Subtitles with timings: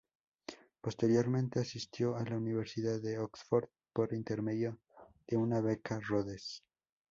[0.81, 4.79] Posteriormente asistió a la Universidad de Oxford por intermedio
[5.27, 6.63] de una Beca Rhodes.